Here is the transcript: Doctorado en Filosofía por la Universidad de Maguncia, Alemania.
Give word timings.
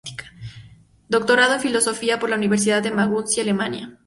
Doctorado 1.09 1.53
en 1.53 1.59
Filosofía 1.61 2.17
por 2.17 2.31
la 2.31 2.35
Universidad 2.35 2.81
de 2.81 2.89
Maguncia, 2.89 3.43
Alemania. 3.43 3.99